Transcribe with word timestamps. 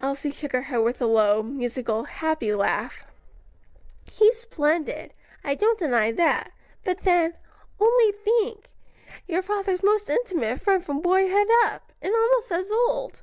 Elsie 0.00 0.30
shook 0.30 0.52
her 0.52 0.62
head 0.62 0.78
with 0.78 1.02
a 1.02 1.06
low, 1.06 1.42
musical, 1.42 2.04
happy 2.04 2.54
laugh. 2.54 3.04
"He's 4.10 4.40
splendid, 4.40 5.12
I 5.44 5.54
don't 5.54 5.78
deny 5.78 6.10
that; 6.10 6.52
but 6.84 7.00
then 7.00 7.34
only 7.78 8.12
think 8.12 8.70
your 9.26 9.42
father's 9.42 9.82
most 9.82 10.08
intimate 10.08 10.62
friend 10.62 10.82
from 10.82 11.02
boyhood 11.02 11.48
up; 11.64 11.92
and 12.00 12.14
almost 12.14 12.50
as 12.50 12.70
old." 12.70 13.20